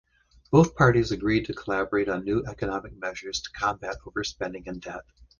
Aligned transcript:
Both 0.49 0.73
parties 0.73 1.11
agreed 1.11 1.45
to 1.45 1.53
collaborate 1.53 2.09
on 2.09 2.23
new 2.25 2.43
economic 2.47 2.97
measures 2.97 3.39
to 3.41 3.51
combat 3.51 3.97
overspending 4.03 4.65
and 4.65 4.81
debt. 4.81 5.05